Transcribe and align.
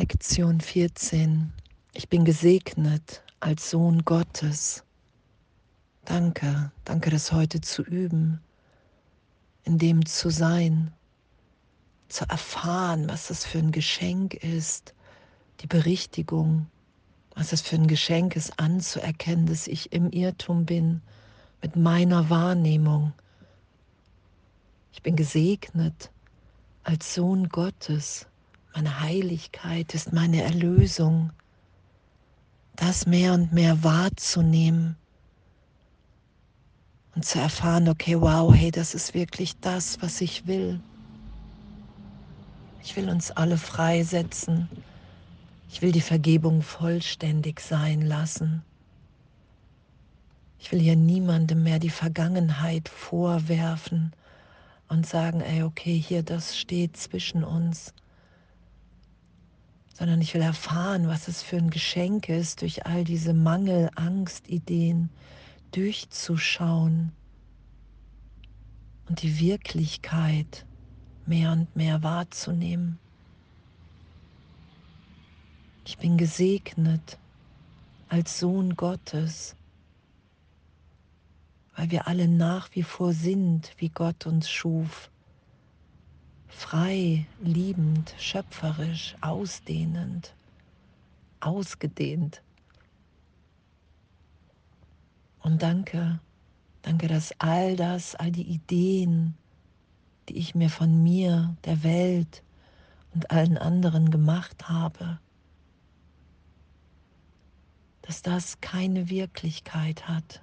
Lektion 0.00 0.62
14. 0.62 1.52
Ich 1.92 2.08
bin 2.08 2.24
gesegnet 2.24 3.22
als 3.38 3.68
Sohn 3.68 4.02
Gottes. 4.06 4.82
Danke, 6.06 6.72
danke, 6.86 7.10
das 7.10 7.32
heute 7.32 7.60
zu 7.60 7.82
üben, 7.82 8.40
in 9.64 9.76
dem 9.76 10.06
zu 10.06 10.30
sein, 10.30 10.90
zu 12.08 12.24
erfahren, 12.30 13.10
was 13.10 13.26
das 13.26 13.44
für 13.44 13.58
ein 13.58 13.72
Geschenk 13.72 14.32
ist, 14.32 14.94
die 15.60 15.66
Berichtigung, 15.66 16.66
was 17.34 17.52
es 17.52 17.60
für 17.60 17.76
ein 17.76 17.86
Geschenk 17.86 18.36
ist, 18.36 18.58
anzuerkennen, 18.58 19.44
dass 19.44 19.66
ich 19.66 19.92
im 19.92 20.10
Irrtum 20.12 20.64
bin 20.64 21.02
mit 21.60 21.76
meiner 21.76 22.30
Wahrnehmung. 22.30 23.12
Ich 24.94 25.02
bin 25.02 25.14
gesegnet 25.14 26.10
als 26.84 27.14
Sohn 27.14 27.50
Gottes. 27.50 28.29
Meine 28.74 29.00
Heiligkeit 29.00 29.94
ist 29.94 30.12
meine 30.12 30.42
Erlösung. 30.42 31.32
Das 32.76 33.06
mehr 33.06 33.34
und 33.34 33.52
mehr 33.52 33.82
wahrzunehmen 33.82 34.96
und 37.14 37.24
zu 37.24 37.38
erfahren, 37.38 37.88
okay, 37.88 38.20
wow, 38.20 38.54
hey, 38.54 38.70
das 38.70 38.94
ist 38.94 39.14
wirklich 39.14 39.58
das, 39.60 40.00
was 40.00 40.20
ich 40.20 40.46
will. 40.46 40.80
Ich 42.82 42.96
will 42.96 43.10
uns 43.10 43.30
alle 43.30 43.58
freisetzen. 43.58 44.68
Ich 45.68 45.82
will 45.82 45.92
die 45.92 46.00
Vergebung 46.00 46.62
vollständig 46.62 47.60
sein 47.60 48.00
lassen. 48.02 48.62
Ich 50.58 50.72
will 50.72 50.80
hier 50.80 50.96
niemandem 50.96 51.62
mehr 51.62 51.78
die 51.78 51.90
Vergangenheit 51.90 52.88
vorwerfen 52.88 54.12
und 54.88 55.06
sagen, 55.06 55.40
ey, 55.40 55.62
okay, 55.62 55.98
hier 55.98 56.22
das 56.22 56.58
steht 56.58 56.96
zwischen 56.96 57.44
uns 57.44 57.92
sondern 60.00 60.22
ich 60.22 60.32
will 60.32 60.40
erfahren, 60.40 61.08
was 61.08 61.28
es 61.28 61.42
für 61.42 61.58
ein 61.58 61.68
Geschenk 61.68 62.30
ist, 62.30 62.62
durch 62.62 62.86
all 62.86 63.04
diese 63.04 63.34
Mangel, 63.34 63.90
Angst, 63.96 64.48
Ideen 64.48 65.10
durchzuschauen 65.72 67.12
und 69.10 69.20
die 69.20 69.38
Wirklichkeit 69.38 70.64
mehr 71.26 71.52
und 71.52 71.76
mehr 71.76 72.02
wahrzunehmen. 72.02 72.98
Ich 75.84 75.98
bin 75.98 76.16
gesegnet 76.16 77.18
als 78.08 78.38
Sohn 78.38 78.76
Gottes, 78.76 79.54
weil 81.76 81.90
wir 81.90 82.08
alle 82.08 82.26
nach 82.26 82.70
wie 82.74 82.84
vor 82.84 83.12
sind, 83.12 83.74
wie 83.76 83.90
Gott 83.90 84.24
uns 84.24 84.48
schuf 84.48 85.10
frei, 86.50 87.26
liebend, 87.40 88.14
schöpferisch, 88.18 89.16
ausdehnend, 89.20 90.34
ausgedehnt. 91.40 92.42
Und 95.42 95.62
danke, 95.62 96.20
danke, 96.82 97.08
dass 97.08 97.32
all 97.38 97.76
das, 97.76 98.14
all 98.14 98.30
die 98.30 98.46
Ideen, 98.46 99.34
die 100.28 100.36
ich 100.36 100.54
mir 100.54 100.70
von 100.70 101.02
mir, 101.02 101.56
der 101.64 101.82
Welt 101.82 102.42
und 103.14 103.30
allen 103.30 103.58
anderen 103.58 104.10
gemacht 104.10 104.68
habe, 104.68 105.18
dass 108.02 108.22
das 108.22 108.60
keine 108.60 109.08
Wirklichkeit 109.08 110.08
hat, 110.08 110.42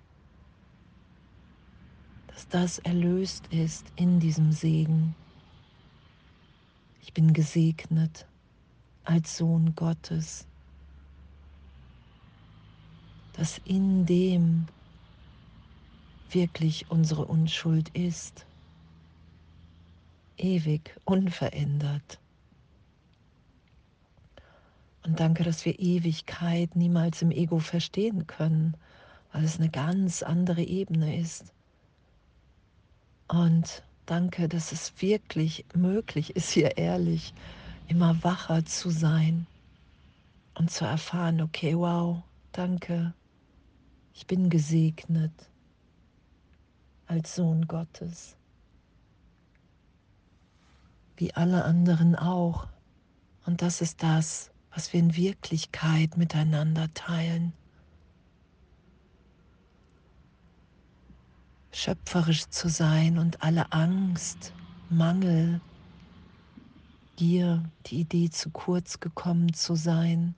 dass 2.28 2.48
das 2.48 2.80
erlöst 2.80 3.48
ist 3.48 3.92
in 3.96 4.20
diesem 4.20 4.52
Segen. 4.52 5.16
Ich 7.08 7.14
bin 7.14 7.32
gesegnet 7.32 8.28
als 9.06 9.38
Sohn 9.38 9.74
Gottes, 9.76 10.46
dass 13.32 13.60
in 13.60 14.06
dem 14.06 14.68
wirklich 16.30 16.92
unsere 16.92 17.26
Unschuld 17.26 17.88
ist, 17.96 18.46
ewig, 20.36 21.00
unverändert. 21.06 22.20
Und 25.06 25.18
danke, 25.22 25.46
dass 25.46 25.64
wir 25.64 25.80
Ewigkeit 25.80 26.76
niemals 26.76 27.22
im 27.22 27.32
Ego 27.32 27.60
verstehen 27.60 28.28
können, 28.28 28.76
weil 29.32 29.46
es 29.46 29.58
eine 29.58 29.70
ganz 29.70 30.24
andere 30.24 30.62
Ebene 30.62 31.18
ist. 31.18 31.54
Und 33.30 33.87
Danke, 34.08 34.48
dass 34.48 34.72
es 34.72 35.02
wirklich 35.02 35.66
möglich 35.76 36.34
ist, 36.38 36.52
hier 36.52 36.78
ehrlich 36.78 37.34
immer 37.90 38.24
wacher 38.24 38.64
zu 38.64 38.90
sein 38.90 39.46
und 40.56 40.72
zu 40.72 40.86
erfahren, 40.86 41.42
okay, 41.42 41.78
wow, 41.78 42.24
danke, 42.54 43.14
ich 44.14 44.26
bin 44.26 44.50
gesegnet 44.50 45.34
als 47.08 47.36
Sohn 47.36 47.68
Gottes, 47.68 48.38
wie 51.18 51.34
alle 51.34 51.66
anderen 51.66 52.16
auch. 52.16 52.66
Und 53.46 53.62
das 53.62 53.82
ist 53.82 54.04
das, 54.04 54.52
was 54.74 54.94
wir 54.94 55.02
in 55.02 55.18
Wirklichkeit 55.18 56.16
miteinander 56.16 56.94
teilen. 56.94 57.52
Schöpferisch 61.72 62.48
zu 62.50 62.70
sein 62.70 63.18
und 63.18 63.42
alle 63.42 63.72
Angst, 63.72 64.54
Mangel, 64.90 65.62
Gier, 67.18 67.64
die 67.88 68.02
Idee 68.02 68.30
zu 68.30 68.52
kurz 68.52 69.00
gekommen 69.00 69.54
zu 69.54 69.76
sein, 69.76 70.36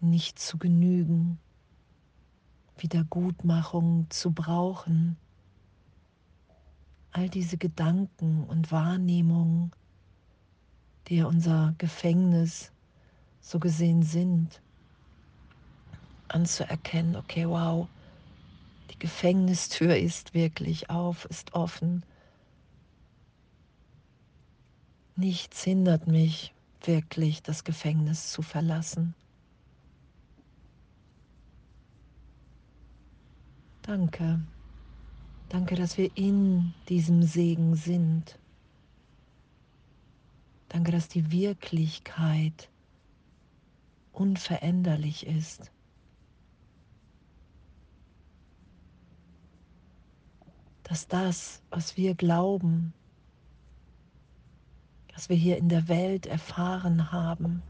nicht 0.00 0.38
zu 0.38 0.58
genügen, 0.58 1.38
Wiedergutmachung 2.76 4.10
zu 4.10 4.32
brauchen, 4.32 5.16
all 7.12 7.28
diese 7.28 7.56
Gedanken 7.58 8.44
und 8.44 8.72
Wahrnehmungen, 8.72 9.72
die 11.08 11.22
unser 11.22 11.74
Gefängnis 11.78 12.72
so 13.40 13.58
gesehen 13.58 14.02
sind, 14.02 14.62
anzuerkennen, 16.28 17.16
okay, 17.16 17.48
wow, 17.48 17.88
die 18.92 18.98
Gefängnistür 18.98 19.96
ist 19.96 20.34
wirklich 20.34 20.90
auf, 20.90 21.24
ist 21.24 21.54
offen. 21.54 22.04
Nichts 25.16 25.64
hindert 25.64 26.06
mich 26.06 26.54
wirklich, 26.82 27.42
das 27.42 27.64
Gefängnis 27.64 28.30
zu 28.30 28.42
verlassen. 28.42 29.14
Danke. 33.82 34.40
Danke, 35.48 35.74
dass 35.74 35.98
wir 35.98 36.10
in 36.16 36.72
diesem 36.88 37.22
Segen 37.22 37.74
sind. 37.74 38.38
Danke, 40.68 40.92
dass 40.92 41.08
die 41.08 41.30
Wirklichkeit 41.30 42.70
unveränderlich 44.12 45.26
ist. 45.26 45.71
Dass 50.84 51.08
das, 51.08 51.62
was 51.70 51.96
wir 51.96 52.14
glauben, 52.14 52.92
was 55.14 55.28
wir 55.28 55.36
hier 55.36 55.58
in 55.58 55.68
der 55.68 55.88
Welt 55.88 56.26
erfahren 56.26 57.12
haben, 57.12 57.62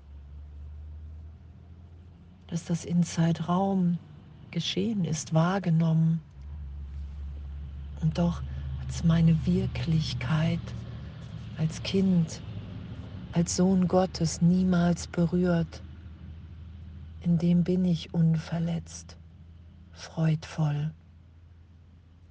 dass 2.49 2.65
das 2.65 2.85
in 2.85 3.03
Zeitraum 3.03 3.99
geschehen 4.51 5.05
ist, 5.05 5.35
wahrgenommen 5.35 6.21
und 8.01 8.19
doch 8.19 8.43
als 8.87 9.05
meine 9.05 9.47
Wirklichkeit 9.47 10.61
als 11.59 11.83
Kind, 11.83 12.41
als 13.33 13.57
Sohn 13.57 13.87
Gottes 13.89 14.43
niemals 14.43 15.07
berührt. 15.07 15.83
In 17.21 17.39
dem 17.39 17.63
bin 17.63 17.85
ich 17.85 18.13
unverletzt, 18.13 19.17
freudvoll. 19.93 20.93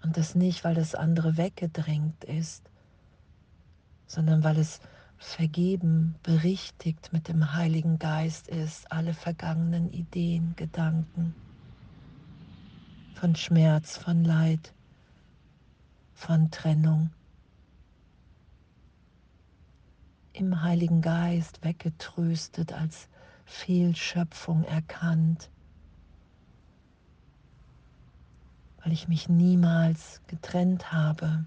Und 0.03 0.17
das 0.17 0.35
nicht, 0.35 0.63
weil 0.63 0.75
das 0.75 0.95
andere 0.95 1.37
weggedrängt 1.37 2.23
ist, 2.23 2.69
sondern 4.07 4.43
weil 4.43 4.57
es 4.57 4.79
vergeben, 5.17 6.15
berichtigt 6.23 7.13
mit 7.13 7.27
dem 7.27 7.53
Heiligen 7.53 7.99
Geist 7.99 8.47
ist, 8.47 8.91
alle 8.91 9.13
vergangenen 9.13 9.91
Ideen, 9.91 10.55
Gedanken 10.55 11.35
von 13.13 13.35
Schmerz, 13.35 13.97
von 13.97 14.23
Leid, 14.23 14.73
von 16.15 16.49
Trennung. 16.49 17.11
Im 20.33 20.63
Heiligen 20.63 21.01
Geist 21.01 21.63
weggetröstet, 21.63 22.73
als 22.73 23.07
Fehlschöpfung 23.45 24.63
erkannt 24.63 25.51
weil 28.83 28.93
ich 28.93 29.07
mich 29.07 29.29
niemals 29.29 30.21
getrennt 30.27 30.91
habe 30.91 31.45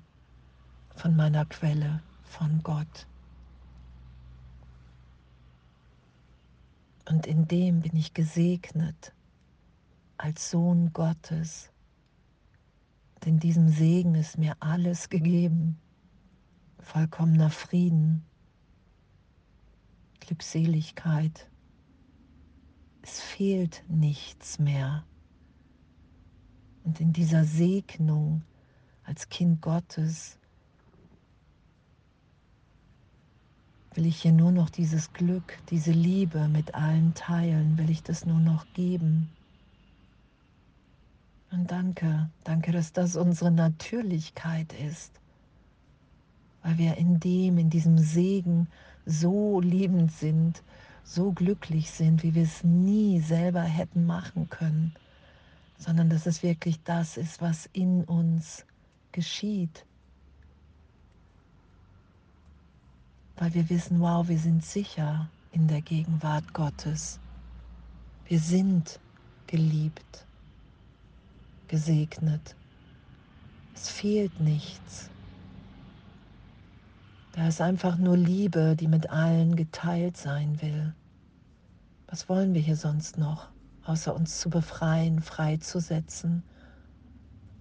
von 0.94 1.16
meiner 1.16 1.44
Quelle, 1.44 2.00
von 2.22 2.62
Gott. 2.62 3.06
Und 7.08 7.26
in 7.26 7.46
dem 7.46 7.80
bin 7.80 7.96
ich 7.96 8.14
gesegnet 8.14 9.12
als 10.16 10.50
Sohn 10.50 10.92
Gottes. 10.92 11.70
Und 13.16 13.26
in 13.26 13.38
diesem 13.38 13.68
Segen 13.68 14.14
ist 14.14 14.38
mir 14.38 14.56
alles 14.60 15.10
gegeben. 15.10 15.78
Vollkommener 16.78 17.50
Frieden, 17.50 18.24
Glückseligkeit. 20.20 21.48
Es 23.02 23.20
fehlt 23.20 23.84
nichts 23.88 24.58
mehr. 24.58 25.04
Und 26.84 27.00
in 27.00 27.12
dieser 27.12 27.44
Segnung 27.44 28.42
als 29.04 29.28
Kind 29.28 29.60
Gottes 29.60 30.38
will 33.94 34.06
ich 34.06 34.20
hier 34.22 34.32
nur 34.32 34.52
noch 34.52 34.70
dieses 34.70 35.12
Glück, 35.12 35.58
diese 35.70 35.92
Liebe 35.92 36.48
mit 36.48 36.74
allen 36.74 37.14
teilen, 37.14 37.78
will 37.78 37.90
ich 37.90 38.02
das 38.02 38.26
nur 38.26 38.40
noch 38.40 38.66
geben. 38.74 39.30
Und 41.50 41.70
danke, 41.70 42.28
danke, 42.42 42.72
dass 42.72 42.92
das 42.92 43.14
unsere 43.14 43.52
Natürlichkeit 43.52 44.72
ist, 44.72 45.12
weil 46.62 46.78
wir 46.78 46.96
in 46.96 47.20
dem, 47.20 47.58
in 47.58 47.70
diesem 47.70 47.96
Segen 47.98 48.66
so 49.06 49.60
liebend 49.60 50.10
sind, 50.10 50.62
so 51.04 51.32
glücklich 51.32 51.90
sind, 51.90 52.22
wie 52.24 52.34
wir 52.34 52.42
es 52.42 52.64
nie 52.64 53.20
selber 53.20 53.62
hätten 53.62 54.04
machen 54.06 54.48
können, 54.50 54.94
sondern 55.84 56.08
dass 56.08 56.24
es 56.24 56.42
wirklich 56.42 56.82
das 56.84 57.18
ist, 57.18 57.42
was 57.42 57.68
in 57.72 58.04
uns 58.04 58.64
geschieht. 59.12 59.84
Weil 63.36 63.52
wir 63.52 63.68
wissen, 63.68 64.00
wow, 64.00 64.26
wir 64.26 64.38
sind 64.38 64.64
sicher 64.64 65.28
in 65.52 65.68
der 65.68 65.82
Gegenwart 65.82 66.54
Gottes. 66.54 67.18
Wir 68.26 68.38
sind 68.38 68.98
geliebt, 69.46 70.24
gesegnet. 71.68 72.56
Es 73.74 73.90
fehlt 73.90 74.40
nichts. 74.40 75.10
Da 77.32 77.48
ist 77.48 77.60
einfach 77.60 77.98
nur 77.98 78.16
Liebe, 78.16 78.74
die 78.76 78.88
mit 78.88 79.10
allen 79.10 79.54
geteilt 79.54 80.16
sein 80.16 80.62
will. 80.62 80.94
Was 82.06 82.28
wollen 82.28 82.54
wir 82.54 82.62
hier 82.62 82.76
sonst 82.76 83.18
noch, 83.18 83.48
außer 83.84 84.14
uns 84.14 84.40
zu 84.40 84.50
befreien, 84.50 85.20
freizusetzen, 85.20 86.42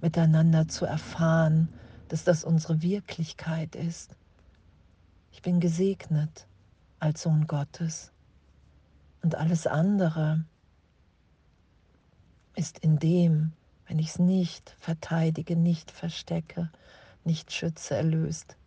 miteinander 0.02 0.68
zu 0.68 0.86
erfahren, 0.86 1.70
dass 2.08 2.24
das 2.24 2.44
unsere 2.44 2.82
Wirklichkeit 2.82 3.76
ist. 3.76 4.16
Ich 5.32 5.42
bin 5.42 5.60
gesegnet 5.60 6.48
als 7.00 7.24
Sohn 7.24 7.48
Gottes. 7.48 8.12
Und 9.22 9.36
alles 9.36 9.68
andere 9.68 10.44
ist 12.56 12.80
in 12.80 13.00
dem, 13.00 13.54
wenn 13.88 14.00
ich 14.00 14.10
es 14.10 14.20
nicht 14.20 14.76
verteidige, 14.80 15.56
nicht 15.56 15.92
verstecke, 15.92 16.72
nicht 17.24 17.52
schütze, 17.52 17.96
erlöst 17.96 18.58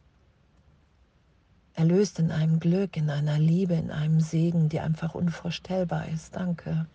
erlöst 1.76 2.18
in 2.18 2.30
einem 2.30 2.58
Glück, 2.58 2.96
in 2.96 3.10
einer 3.10 3.38
Liebe, 3.38 3.74
in 3.74 3.90
einem 3.90 4.20
Segen, 4.20 4.68
die 4.68 4.80
einfach 4.80 5.14
unvorstellbar 5.14 6.08
ist. 6.08 6.34
Danke. 6.34 6.86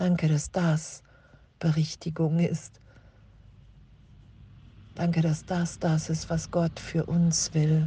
Danke, 0.00 0.28
dass 0.28 0.50
das 0.50 1.02
Berichtigung 1.58 2.38
ist. 2.38 2.80
Danke, 4.94 5.20
dass 5.20 5.44
das 5.44 5.78
das 5.78 6.08
ist, 6.08 6.30
was 6.30 6.50
Gott 6.50 6.80
für 6.80 7.04
uns 7.04 7.52
will. 7.52 7.86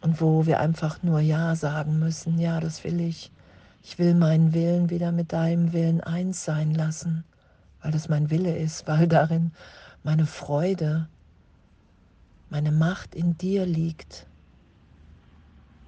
Und 0.00 0.20
wo 0.20 0.46
wir 0.46 0.60
einfach 0.60 1.02
nur 1.02 1.18
Ja 1.18 1.56
sagen 1.56 1.98
müssen. 1.98 2.38
Ja, 2.38 2.60
das 2.60 2.84
will 2.84 3.00
ich. 3.00 3.32
Ich 3.82 3.98
will 3.98 4.14
meinen 4.14 4.54
Willen 4.54 4.90
wieder 4.90 5.10
mit 5.10 5.32
deinem 5.32 5.72
Willen 5.72 6.00
eins 6.02 6.44
sein 6.44 6.72
lassen, 6.72 7.24
weil 7.80 7.90
das 7.90 8.08
mein 8.08 8.30
Wille 8.30 8.56
ist, 8.56 8.86
weil 8.86 9.08
darin 9.08 9.50
meine 10.04 10.26
Freude, 10.26 11.08
meine 12.48 12.70
Macht 12.70 13.16
in 13.16 13.36
dir 13.36 13.66
liegt, 13.66 14.28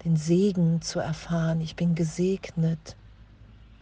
den 0.04 0.16
Segen 0.16 0.82
zu 0.82 0.98
erfahren. 0.98 1.60
Ich 1.60 1.76
bin 1.76 1.94
gesegnet 1.94 2.96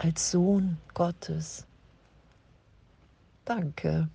als 0.03 0.33
Sohn 0.33 0.79
Gottes. 0.95 1.65
Danke. 3.45 4.09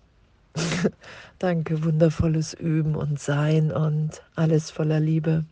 Danke, 1.39 1.84
wundervolles 1.84 2.54
Üben 2.54 2.95
und 2.95 3.19
Sein 3.19 3.72
und 3.72 4.22
alles 4.36 4.69
voller 4.69 5.00
Liebe. 5.00 5.45